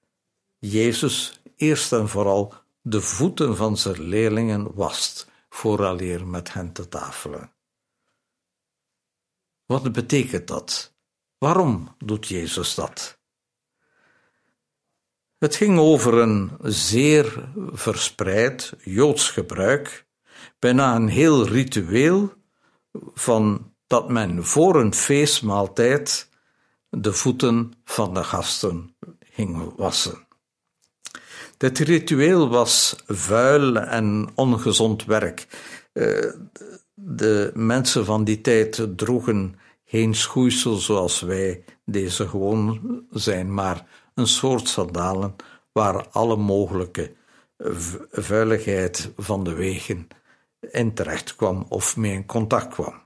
Jezus 0.59 1.41
eerst 1.55 1.93
en 1.93 2.09
vooral 2.09 2.53
de 2.81 3.01
voeten 3.01 3.55
van 3.55 3.77
zijn 3.77 4.01
leerlingen 4.01 4.73
wast, 4.73 5.27
vooraleer 5.49 6.27
met 6.27 6.53
hen 6.53 6.71
te 6.71 6.87
tafelen. 6.87 7.51
Wat 9.65 9.91
betekent 9.91 10.47
dat? 10.47 10.88
Waarom 11.39 11.95
doet 11.97 12.27
Jezus 12.27 12.75
dat? 12.75 13.19
Het 15.37 15.55
ging 15.55 15.79
over 15.79 16.13
een 16.13 16.51
zeer 16.61 17.51
verspreid 17.71 18.73
Joods 18.83 19.29
gebruik, 19.29 20.05
bijna 20.59 20.95
een 20.95 21.07
heel 21.07 21.47
ritueel 21.47 22.33
van 23.13 23.73
dat 23.87 24.09
men 24.09 24.45
voor 24.45 24.75
een 24.75 24.93
feestmaaltijd 24.93 26.29
de 26.89 27.13
voeten 27.13 27.73
van 27.83 28.13
de 28.13 28.23
gasten 28.23 28.95
ging 29.19 29.73
wassen. 29.75 30.27
Dit 31.57 31.79
ritueel 31.79 32.49
was 32.49 32.95
vuil 33.07 33.77
en 33.77 34.29
ongezond 34.35 35.05
werk. 35.05 35.47
Eh, 35.93 36.33
de 36.93 37.51
mensen 37.53 38.05
van 38.05 38.23
die 38.23 38.41
tijd 38.41 38.87
droegen 38.95 39.59
geen 39.89 40.15
schoeisel 40.15 40.75
zoals 40.75 41.21
wij 41.21 41.63
deze 41.85 42.27
gewoon 42.27 43.03
zijn, 43.11 43.53
maar 43.53 43.87
een 44.13 44.27
soort 44.27 44.67
sandalen 44.67 45.35
waar 45.71 46.07
alle 46.09 46.35
mogelijke 46.35 47.15
vuiligheid 48.11 49.11
van 49.17 49.43
de 49.43 49.53
wegen 49.53 50.07
in 50.59 50.93
terecht 50.93 51.35
kwam 51.35 51.65
of 51.69 51.97
mee 51.97 52.13
in 52.13 52.25
contact 52.25 52.73
kwam. 52.73 53.01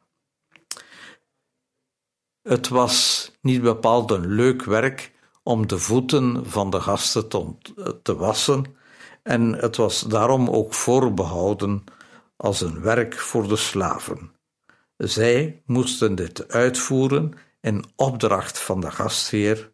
Het 2.42 2.68
was 2.68 3.32
niet 3.42 3.62
bepaald 3.62 4.12
een 4.12 4.28
leuk 4.28 4.64
werk 4.64 5.12
om 5.44 5.68
de 5.68 5.78
voeten 5.80 6.46
van 6.46 6.70
de 6.70 6.82
gasten 6.82 7.28
te, 7.28 7.56
te 8.02 8.16
wassen, 8.16 8.76
en 9.22 9.54
het 9.54 9.76
was 9.76 10.02
daarom 10.02 10.50
ook 10.50 10.74
voorbehouden 10.74 11.84
als 12.36 12.62
een 12.62 12.82
werk 12.82 13.20
voor 13.20 13.48
de 13.48 13.56
slaven. 13.56 14.33
Zij 14.98 15.62
moesten 15.66 16.16
dit 16.16 16.48
uitvoeren 16.48 17.34
in 17.62 17.84
opdracht 17.96 18.60
van 18.60 18.82
de 18.82 18.92
gastheer, 18.92 19.72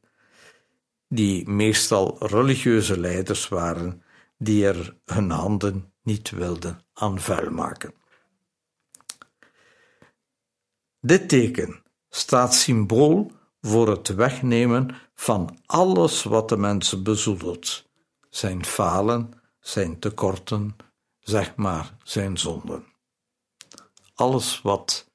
die 1.08 1.50
meestal 1.50 2.28
religieuze 2.28 3.00
leiders 3.00 3.48
waren, 3.48 4.04
die 4.38 4.68
er 4.68 4.96
hun 5.06 5.30
handen 5.30 5.94
niet 6.02 6.30
wilden 6.30 6.86
aan 6.94 7.20
vuil 7.20 7.52
maken. 7.52 7.94
Dit 11.02 11.30
teken 11.30 11.84
staat 12.10 12.54
symbool 12.56 13.32
voor 13.62 13.90
het 13.90 14.08
wegnemen 14.08 14.96
van 15.16 15.58
alles 15.66 16.24
wat 16.24 16.50
de 16.50 16.58
mensen 16.58 17.04
bezoedelt, 17.04 17.90
zijn 18.30 18.66
falen, 18.66 19.34
zijn 19.60 20.00
tekorten, 20.00 20.76
zeg 21.20 21.56
maar 21.56 21.98
zijn 22.04 22.38
zonden. 22.38 22.86
Alles 24.14 24.62
wat 24.62 25.09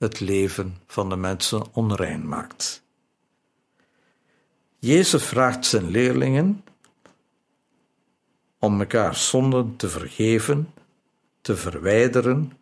het 0.00 0.20
leven 0.20 0.76
van 0.86 1.08
de 1.08 1.16
mensen 1.16 1.62
onrein 1.72 2.28
maakt. 2.28 2.82
Jezus 4.78 5.24
vraagt 5.24 5.66
zijn 5.66 5.90
leerlingen 5.90 6.64
om 8.58 8.80
elkaar 8.80 9.14
zonden 9.14 9.76
te 9.76 9.88
vergeven, 9.88 10.72
te 11.40 11.56
verwijderen, 11.56 12.52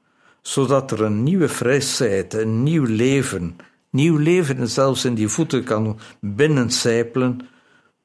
zodat 0.43 0.91
er 0.91 1.03
een 1.03 1.23
nieuwe 1.23 1.49
frisheid, 1.49 2.35
een 2.35 2.63
nieuw 2.63 2.85
leven, 2.85 3.57
nieuw 3.91 4.17
leven 4.17 4.69
zelfs 4.69 5.05
in 5.05 5.15
die 5.15 5.29
voeten 5.29 5.65
kan 5.65 5.99
binnencijpelen 6.21 7.49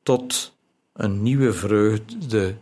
tot 0.04 0.58
een 0.94 1.24
nieuwe 1.24 1.54
vreugde 1.54 2.56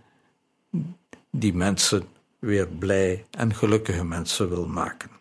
die 1.31 1.53
mensen 1.53 2.03
weer 2.39 2.67
blij 2.67 3.25
en 3.31 3.55
gelukkige 3.55 4.03
mensen 4.03 4.49
wil 4.49 4.67
maken. 4.67 5.20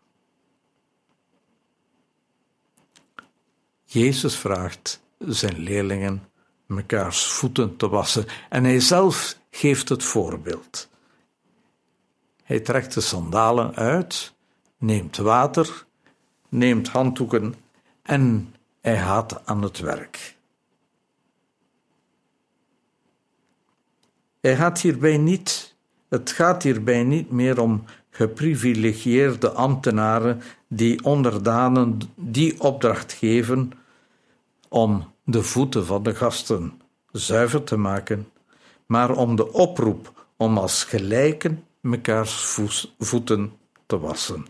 Jezus 3.92 4.36
vraagt 4.36 5.02
zijn 5.18 5.58
leerlingen 5.58 6.28
mekaars 6.66 7.26
voeten 7.26 7.76
te 7.76 7.88
wassen 7.88 8.26
en 8.48 8.64
hij 8.64 8.80
zelf 8.80 9.38
geeft 9.50 9.88
het 9.88 10.04
voorbeeld. 10.04 10.88
Hij 12.44 12.60
trekt 12.60 12.94
de 12.94 13.00
sandalen 13.00 13.74
uit, 13.74 14.34
neemt 14.78 15.16
water, 15.16 15.84
neemt 16.48 16.88
handdoeken 16.88 17.54
en 18.02 18.54
hij 18.80 18.98
gaat 18.98 19.46
aan 19.46 19.62
het 19.62 19.78
werk. 19.78 20.36
Hij 24.40 24.56
gaat 24.56 24.80
hierbij 24.80 25.16
niet, 25.16 25.74
het 26.08 26.30
gaat 26.30 26.62
hierbij 26.62 27.02
niet 27.02 27.30
meer 27.30 27.60
om 27.60 27.84
geprivilegieerde 28.10 29.50
ambtenaren 29.50 30.42
die 30.68 31.04
onderdanen 31.04 31.98
die 32.14 32.60
opdracht 32.60 33.12
geven 33.12 33.72
om 34.70 35.12
de 35.24 35.42
voeten 35.42 35.86
van 35.86 36.02
de 36.02 36.14
gasten 36.14 36.80
zuiver 37.12 37.64
te 37.64 37.76
maken, 37.76 38.28
maar 38.86 39.10
om 39.10 39.36
de 39.36 39.52
oproep 39.52 40.26
om 40.36 40.58
als 40.58 40.84
gelijken 40.84 41.64
mekaars 41.80 42.58
voeten 42.98 43.52
te 43.86 43.98
wassen. 43.98 44.46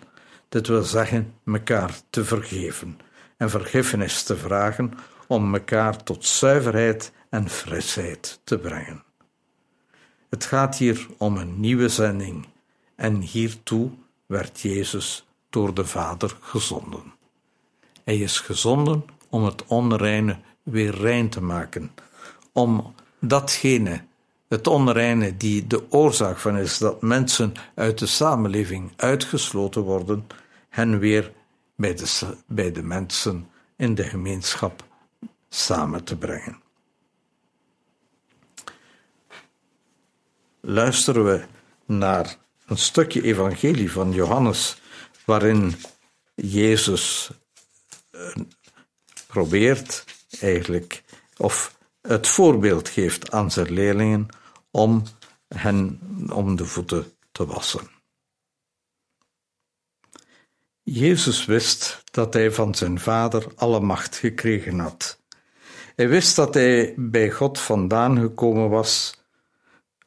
Dit 0.48 0.66
wil 0.66 0.82
zeggen 0.82 1.34
mekaar 1.42 2.00
te 2.10 2.24
vergeven 2.24 2.98
en 3.36 3.50
vergiffenis 3.50 4.22
te 4.22 4.36
vragen 4.36 4.92
om 5.26 5.50
mekaar 5.50 6.02
tot 6.02 6.26
zuiverheid 6.26 7.12
en 7.28 7.48
frisheid 7.48 8.40
te 8.44 8.58
brengen. 8.58 9.02
Het 10.28 10.44
gaat 10.44 10.76
hier 10.76 11.06
om 11.18 11.36
een 11.36 11.60
nieuwe 11.60 11.88
zending 11.88 12.46
en 12.96 13.20
hiertoe 13.20 13.90
werd 14.26 14.60
Jezus 14.60 15.26
door 15.50 15.74
de 15.74 15.84
Vader 15.84 16.36
gezonden. 16.40 17.12
Hij 18.04 18.18
is 18.18 18.40
gezonden 18.40 19.04
om 19.30 19.44
het 19.44 19.66
onreine 19.66 20.38
weer 20.62 20.94
rein 20.94 21.28
te 21.28 21.42
maken, 21.42 21.90
om 22.52 22.94
datgene, 23.18 24.04
het 24.48 24.66
onreine 24.66 25.36
die 25.36 25.66
de 25.66 25.92
oorzaak 25.92 26.38
van 26.38 26.56
is 26.56 26.78
dat 26.78 27.02
mensen 27.02 27.52
uit 27.74 27.98
de 27.98 28.06
samenleving 28.06 28.92
uitgesloten 28.96 29.82
worden, 29.82 30.26
hen 30.68 30.98
weer 30.98 31.32
bij 31.76 31.94
de, 31.94 32.36
bij 32.46 32.72
de 32.72 32.82
mensen 32.82 33.48
in 33.76 33.94
de 33.94 34.04
gemeenschap 34.04 34.84
samen 35.48 36.04
te 36.04 36.16
brengen. 36.16 36.60
Luisteren 40.60 41.24
we 41.24 41.44
naar 41.86 42.36
een 42.66 42.78
stukje 42.78 43.22
evangelie 43.22 43.92
van 43.92 44.12
Johannes, 44.12 44.80
waarin 45.24 45.74
Jezus 46.34 47.30
probeert 49.30 50.04
eigenlijk, 50.40 51.02
of 51.36 51.78
het 52.00 52.26
voorbeeld 52.26 52.88
geeft 52.88 53.30
aan 53.30 53.50
zijn 53.50 53.72
leerlingen 53.72 54.28
om 54.70 55.02
hen 55.48 56.00
om 56.32 56.56
de 56.56 56.64
voeten 56.66 57.12
te 57.32 57.46
wassen. 57.46 57.88
Jezus 60.82 61.44
wist 61.44 62.02
dat 62.10 62.34
hij 62.34 62.52
van 62.52 62.74
zijn 62.74 63.00
Vader 63.00 63.46
alle 63.56 63.80
macht 63.80 64.16
gekregen 64.16 64.78
had. 64.78 65.20
Hij 65.96 66.08
wist 66.08 66.36
dat 66.36 66.54
hij 66.54 66.94
bij 66.96 67.30
God 67.30 67.60
vandaan 67.60 68.18
gekomen 68.18 68.68
was 68.68 69.24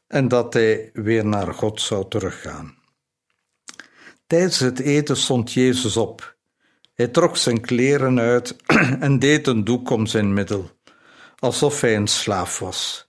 en 0.07 0.27
dat 0.27 0.53
hij 0.53 0.89
weer 0.93 1.25
naar 1.25 1.53
God 1.53 1.81
zou 1.81 2.09
teruggaan. 2.09 2.77
Tijdens 4.27 4.59
het 4.59 4.79
eten 4.79 5.17
stond 5.17 5.51
Jezus 5.51 5.97
op. 5.97 6.32
Hij 6.93 7.07
trok 7.07 7.37
zijn 7.37 7.61
kleren 7.61 8.19
uit 8.19 8.55
en 8.99 9.19
deed 9.19 9.47
een 9.47 9.63
doek 9.63 9.89
om 9.89 10.05
zijn 10.05 10.33
middel, 10.33 10.69
alsof 11.39 11.81
hij 11.81 11.95
een 11.95 12.07
slaaf 12.07 12.59
was. 12.59 13.07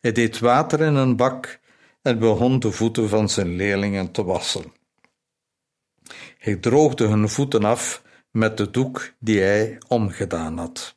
Hij 0.00 0.12
deed 0.12 0.38
water 0.38 0.80
in 0.80 0.94
een 0.94 1.16
bak 1.16 1.60
en 2.02 2.18
begon 2.18 2.58
de 2.58 2.72
voeten 2.72 3.08
van 3.08 3.28
zijn 3.28 3.56
leerlingen 3.56 4.10
te 4.10 4.24
wassen. 4.24 4.72
Hij 6.38 6.56
droogde 6.56 7.06
hun 7.06 7.28
voeten 7.28 7.64
af 7.64 8.02
met 8.30 8.56
de 8.56 8.70
doek 8.70 9.12
die 9.18 9.40
hij 9.40 9.78
omgedaan 9.88 10.58
had. 10.58 10.96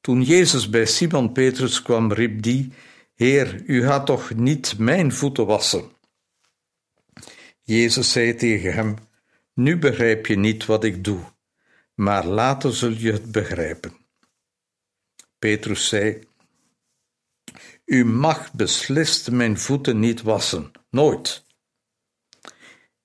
Toen 0.00 0.22
Jezus 0.22 0.70
bij 0.70 0.86
Simon 0.86 1.32
Petrus 1.32 1.82
kwam, 1.82 2.12
riep 2.12 2.42
die: 2.42 2.72
Heer, 3.14 3.62
u 3.66 3.82
gaat 3.82 4.06
toch 4.06 4.34
niet 4.34 4.78
mijn 4.78 5.12
voeten 5.12 5.46
wassen? 5.46 5.90
Jezus 7.62 8.12
zei 8.12 8.34
tegen 8.34 8.72
hem: 8.72 8.96
Nu 9.60 9.78
begrijp 9.78 10.26
je 10.26 10.36
niet 10.36 10.66
wat 10.66 10.84
ik 10.84 11.04
doe, 11.04 11.20
maar 11.94 12.26
later 12.26 12.74
zul 12.74 12.90
je 12.90 13.12
het 13.12 13.32
begrijpen. 13.32 13.92
Petrus 15.38 15.88
zei: 15.88 16.28
U 17.84 18.04
mag 18.04 18.52
beslist 18.52 19.30
mijn 19.30 19.58
voeten 19.58 19.98
niet 19.98 20.22
wassen, 20.22 20.70
nooit. 20.90 21.46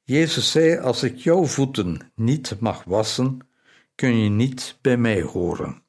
Jezus 0.03 0.51
zei: 0.51 0.77
Als 0.77 1.03
ik 1.03 1.17
jouw 1.17 1.45
voeten 1.45 2.11
niet 2.15 2.59
mag 2.59 2.83
wassen, 2.83 3.47
kun 3.95 4.17
je 4.17 4.29
niet 4.29 4.77
bij 4.81 4.97
mij 4.97 5.21
horen. 5.21 5.83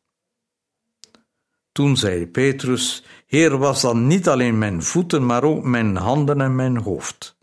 Toen 1.73 1.97
zei 1.97 2.27
Petrus: 2.27 3.05
Heer, 3.27 3.59
was 3.59 3.81
dan 3.81 4.07
niet 4.07 4.29
alleen 4.29 4.59
mijn 4.59 4.83
voeten, 4.83 5.27
maar 5.27 5.45
ook 5.45 5.65
mijn 5.65 5.97
handen 5.97 6.41
en 6.41 6.55
mijn 6.55 6.77
hoofd. 6.77 7.39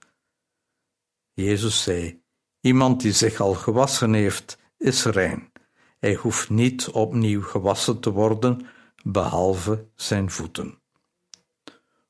Jezus 1.34 1.84
zei: 1.84 2.23
Iemand 2.64 3.02
die 3.02 3.12
zich 3.12 3.40
al 3.40 3.54
gewassen 3.54 4.14
heeft, 4.14 4.58
is 4.78 5.06
rein. 5.06 5.52
Hij 6.00 6.16
hoeft 6.16 6.50
niet 6.50 6.90
opnieuw 6.90 7.42
gewassen 7.42 8.00
te 8.00 8.12
worden, 8.12 8.66
behalve 9.04 9.88
zijn 9.96 10.32
voeten. 10.32 10.82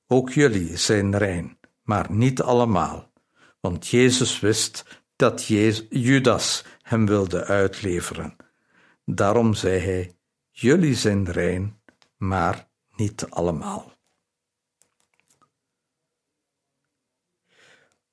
Ook 0.07 0.29
jullie 0.29 0.77
zijn 0.77 1.17
rein, 1.17 1.57
maar 1.83 2.11
niet 2.11 2.41
allemaal, 2.41 3.11
want 3.59 3.87
Jezus 3.87 4.39
wist 4.39 5.01
dat 5.15 5.45
Judas 5.89 6.65
hem 6.81 7.05
wilde 7.05 7.45
uitleveren. 7.45 8.35
Daarom 9.05 9.53
zei 9.53 9.79
hij: 9.79 10.15
Jullie 10.51 10.95
zijn 10.95 11.31
rein, 11.31 11.81
maar 12.17 12.67
niet 12.95 13.25
allemaal. 13.29 13.91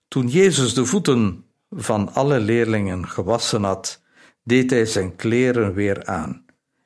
Toen 0.08 0.28
Jezus 0.28 0.74
de 0.74 0.84
voeten 0.84 1.44
van 1.70 2.12
alle 2.12 2.40
leerlingen 2.40 3.08
gewassen 3.08 3.62
had, 3.62 4.02
deed 4.42 4.70
hij 4.70 4.86
zijn 4.86 5.16
kleren 5.16 5.74
weer 5.74 6.06
aan. 6.06 6.44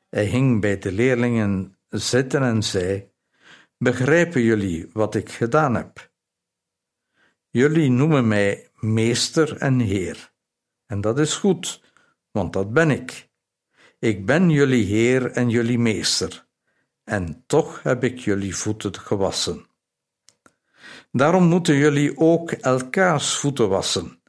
Hij 0.09 0.29
ging 0.29 0.61
bij 0.61 0.79
de 0.79 0.93
leerlingen 0.93 1.79
zitten 1.89 2.43
en 2.43 2.63
zei: 2.63 3.11
Begrijpen 3.79 4.43
jullie 4.43 4.91
wat 4.93 5.15
ik 5.15 5.31
gedaan 5.31 5.75
heb? 5.75 6.13
Jullie 7.51 7.91
noemen 7.91 8.29
mij 8.29 8.69
meester 8.75 9.57
en 9.57 9.79
heer. 9.79 10.33
En 10.87 11.01
dat 11.01 11.19
is 11.19 11.35
goed, 11.35 11.83
want 12.31 12.53
dat 12.53 12.73
ben 12.73 12.91
ik. 12.91 13.29
Ik 13.99 14.27
ben 14.27 14.51
jullie 14.51 14.85
heer 14.85 15.31
en 15.31 15.51
jullie 15.51 15.79
meester 15.79 16.45
en 17.05 17.45
toch 17.47 17.83
heb 17.83 18.05
ik 18.05 18.19
jullie 18.19 18.57
voeten 18.57 18.99
gewassen. 18.99 19.67
Daarom 21.13 21.45
moeten 21.45 21.75
jullie 21.75 22.19
ook 22.19 22.51
elkaars 22.51 23.35
voeten 23.37 23.69
wassen. 23.69 24.23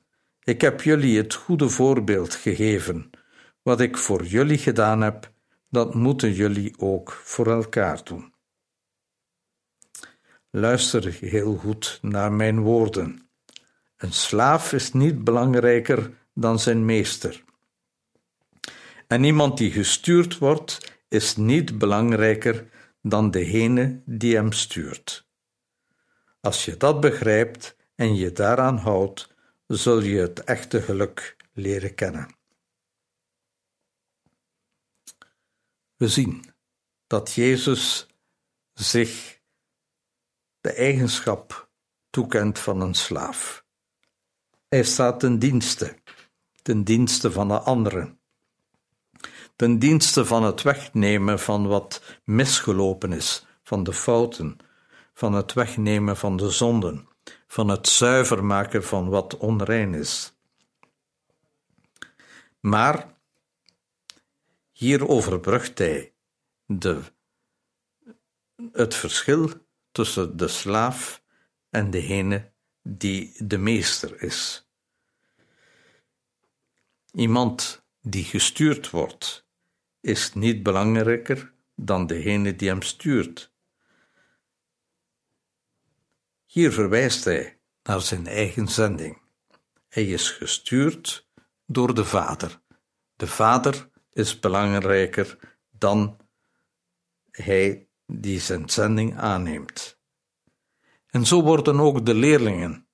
Ik 0.46 0.62
heb 0.62 0.82
jullie 0.82 1.18
het 1.18 1.34
goede 1.34 1.70
voorbeeld 1.70 2.36
gegeven. 2.36 3.10
Wat 3.62 3.80
ik 3.80 3.98
voor 3.98 4.26
jullie 4.26 4.58
gedaan 4.58 5.02
heb, 5.02 5.32
dat 5.70 5.94
moeten 5.94 6.34
jullie 6.34 6.74
ook 6.80 7.12
voor 7.12 7.48
elkaar 7.48 8.04
doen. 8.04 8.34
Luister 10.50 11.18
heel 11.20 11.56
goed 11.56 12.00
naar 12.02 12.32
mijn 12.32 12.60
woorden. 12.60 13.30
Een 13.98 14.14
slaaf 14.14 14.74
is 14.74 14.94
niet 14.94 15.24
belangrijker 15.24 16.12
dan 16.34 16.60
zijn 16.60 16.86
meester. 16.86 17.44
En 19.08 19.24
iemand 19.24 19.58
die 19.58 19.72
gestuurd 19.72 20.38
wordt, 20.38 21.00
is 21.08 21.36
niet 21.36 21.78
belangrijker 21.78 22.70
dan 23.02 23.32
degene 23.32 24.02
die 24.06 24.36
hem 24.36 24.52
stuurt. 24.52 25.28
Als 26.42 26.66
je 26.66 26.78
dat 26.78 27.00
begrijpt 27.00 27.76
en 27.96 28.16
je 28.16 28.32
daaraan 28.32 28.78
houdt, 28.78 29.34
zul 29.68 30.02
je 30.02 30.20
het 30.20 30.44
echte 30.44 30.82
geluk 30.82 31.36
leren 31.54 31.96
kennen. 31.96 32.36
We 35.96 36.08
zien 36.08 36.54
dat 37.08 37.34
Jezus 37.34 38.08
zich 38.74 39.42
de 40.62 40.72
eigenschap 40.74 41.70
toekent 42.10 42.60
van 42.60 42.82
een 42.82 42.94
slaaf. 42.94 43.66
Hij 44.68 44.84
staat 44.84 45.20
ten 45.20 45.40
dienste, 45.40 45.98
ten 46.62 46.84
dienste 46.84 47.32
van 47.32 47.48
de 47.48 47.60
anderen 47.60 48.20
ten 49.56 49.80
dienste 49.80 50.26
van 50.26 50.44
het 50.44 50.62
wegnemen 50.62 51.40
van 51.40 51.68
wat 51.68 52.20
misgelopen 52.24 53.14
is, 53.14 53.46
van 53.64 53.84
de 53.84 53.94
fouten, 53.94 54.58
van 55.14 55.34
het 55.34 55.54
wegnemen 55.54 56.18
van 56.18 56.38
de 56.38 56.50
zonden, 56.50 57.08
van 57.56 57.68
het 57.68 57.88
zuiver 57.88 58.46
maken 58.46 58.84
van 58.84 59.10
wat 59.10 59.38
onrein 59.38 59.94
is. 59.94 60.34
Maar 62.60 63.18
hier 64.72 65.08
overbrugt 65.08 65.78
hij 65.78 66.14
de, 66.66 67.02
het 68.72 68.96
verschil 68.96 69.52
tussen 69.92 70.38
de 70.38 70.48
slaaf 70.48 71.24
en 71.70 71.92
degene 71.92 72.52
die 72.82 73.46
de 73.46 73.58
meester 73.58 74.22
is. 74.22 74.70
Iemand 77.12 77.86
die 78.02 78.24
gestuurd 78.24 78.90
wordt, 78.90 79.48
is 80.00 80.34
niet 80.34 80.64
belangrijker 80.64 81.54
dan 81.76 82.08
degene 82.08 82.56
die 82.56 82.70
hem 82.70 82.82
stuurt. 82.82 83.52
Hier 86.56 86.72
verwijst 86.72 87.24
hij 87.24 87.60
naar 87.84 88.02
zijn 88.02 88.28
eigen 88.28 88.68
zending. 88.68 89.22
Hij 89.88 90.06
is 90.06 90.30
gestuurd 90.30 91.30
door 91.66 91.94
de 91.94 92.06
Vader. 92.06 92.62
De 93.16 93.28
Vader 93.28 93.90
is 94.12 94.40
belangrijker 94.40 95.58
dan 95.70 96.18
hij 97.32 97.88
die 98.06 98.40
zijn 98.40 98.70
zending 98.70 99.18
aanneemt. 99.18 100.00
En 101.08 101.26
zo 101.26 101.44
worden 101.44 101.80
ook 101.80 102.06
de 102.06 102.14
leerlingen, 102.14 102.88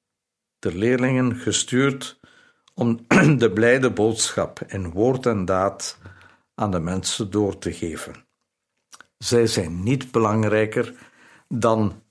de 0.59 0.75
leerlingen 0.75 1.35
gestuurd 1.35 2.19
om 2.73 3.05
de 3.37 3.51
blijde 3.53 3.91
boodschap 3.91 4.61
in 4.61 4.91
woord 4.91 5.25
en 5.25 5.45
daad 5.45 5.97
aan 6.55 6.71
de 6.71 6.79
mensen 6.79 7.31
door 7.31 7.57
te 7.57 7.73
geven. 7.73 8.27
Zij 9.17 9.47
zijn 9.47 9.83
niet 9.83 10.11
belangrijker 10.11 10.95
dan 11.47 12.03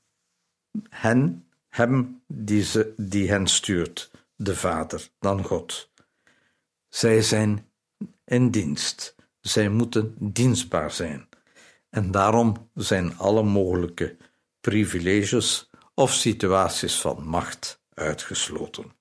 hen, 0.88 1.46
hem 1.68 2.22
die, 2.26 2.66
die 2.96 3.30
hen 3.30 3.46
stuurt, 3.46 4.10
de 4.36 4.56
Vader, 4.56 5.08
dan 5.18 5.44
God. 5.44 5.90
Zij 6.88 7.22
zijn 7.22 7.68
in 8.24 8.50
dienst. 8.50 9.14
Zij 9.40 9.68
moeten 9.68 10.14
dienstbaar 10.18 10.90
zijn. 10.90 11.28
En 11.90 12.10
daarom 12.10 12.70
zijn 12.74 13.18
alle 13.18 13.42
mogelijke 13.42 14.16
privileges 14.60 15.70
of 15.94 16.12
situaties 16.12 17.00
van 17.00 17.26
macht 17.26 17.82
uitgesloten. 17.94 18.92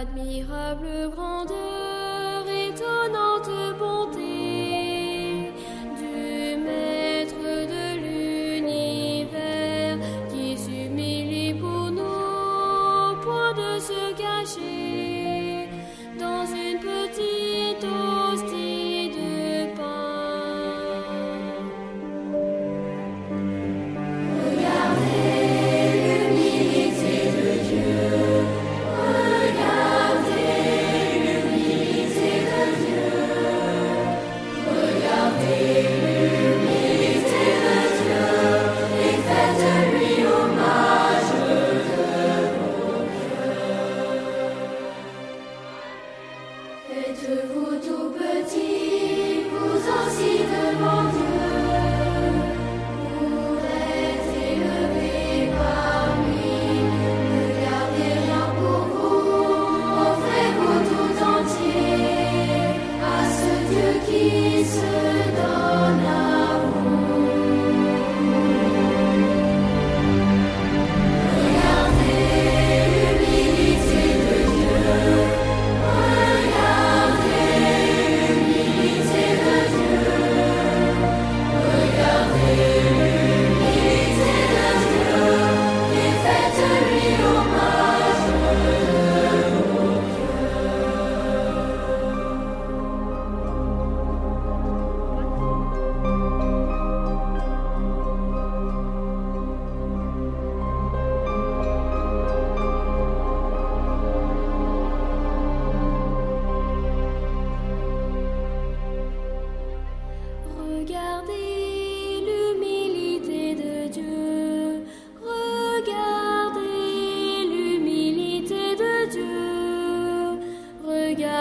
Admirable 0.00 1.10
grandeur, 1.14 1.79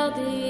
regarder 0.09 0.48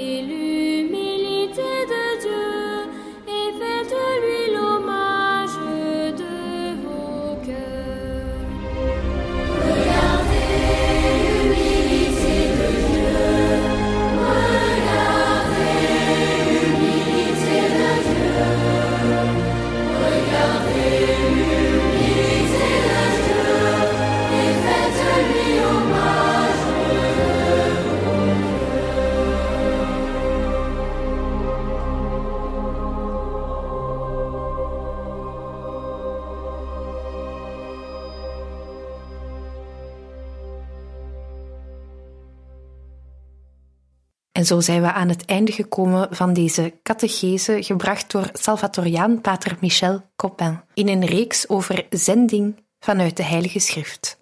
zo 44.50 44.60
zijn 44.60 44.82
we 44.82 44.92
aan 44.92 45.08
het 45.08 45.24
einde 45.24 45.52
gekomen 45.52 46.08
van 46.10 46.32
deze 46.32 46.78
catechese, 46.82 47.62
gebracht 47.62 48.10
door 48.10 48.28
Salvatoriaan 48.32 49.20
Pater 49.20 49.56
Michel 49.60 50.02
Copin, 50.16 50.60
in 50.74 50.88
een 50.88 51.04
reeks 51.04 51.48
over 51.48 51.86
zending 51.90 52.64
vanuit 52.80 53.16
de 53.16 53.22
Heilige 53.22 53.58
Schrift. 53.58 54.18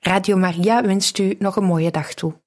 Radio 0.00 0.36
Maria 0.36 0.82
wenst 0.82 1.18
u 1.18 1.36
nog 1.38 1.56
een 1.56 1.64
mooie 1.64 1.90
dag 1.90 2.14
toe. 2.14 2.40